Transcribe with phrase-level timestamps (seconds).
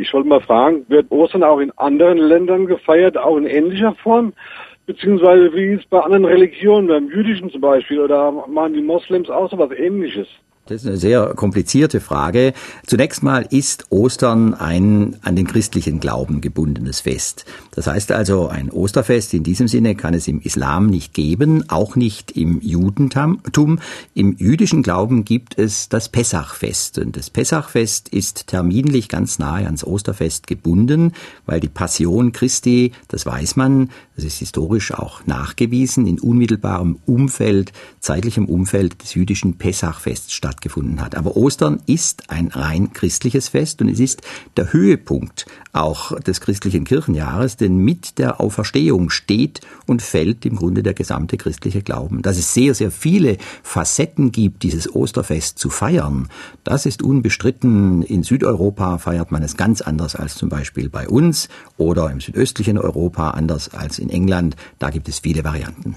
[0.00, 4.32] Ich wollte mal fragen, wird Ostern auch in anderen Ländern gefeiert, auch in ähnlicher Form?
[4.86, 9.28] Beziehungsweise wie ist es bei anderen Religionen, beim Jüdischen zum Beispiel, oder machen die Moslems
[9.28, 10.28] auch so was ähnliches?
[10.68, 12.52] Das ist eine sehr komplizierte Frage.
[12.86, 17.46] Zunächst mal ist Ostern ein an den christlichen Glauben gebundenes Fest.
[17.70, 21.96] Das heißt also, ein Osterfest in diesem Sinne kann es im Islam nicht geben, auch
[21.96, 23.78] nicht im Judentum.
[24.12, 26.98] Im jüdischen Glauben gibt es das Pessachfest.
[26.98, 31.12] Und das Pessachfest ist terminlich ganz nahe ans Osterfest gebunden,
[31.46, 37.72] weil die Passion Christi, das weiß man, das ist historisch auch nachgewiesen, in unmittelbarem Umfeld,
[38.00, 41.14] zeitlichem Umfeld des jüdischen Pessachfests statt stattgefunden hat.
[41.14, 44.22] Aber Ostern ist ein rein christliches Fest und es ist
[44.56, 50.82] der Höhepunkt auch des christlichen Kirchenjahres, denn mit der Auferstehung steht und fällt im Grunde
[50.82, 52.22] der gesamte christliche Glauben.
[52.22, 56.28] Dass es sehr, sehr viele Facetten gibt, dieses Osterfest zu feiern,
[56.64, 58.02] das ist unbestritten.
[58.02, 62.78] In Südeuropa feiert man es ganz anders als zum Beispiel bei uns oder im südöstlichen
[62.78, 64.56] Europa anders als in England.
[64.78, 65.96] Da gibt es viele Varianten.